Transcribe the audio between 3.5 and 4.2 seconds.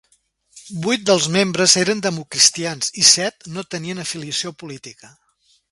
no tenien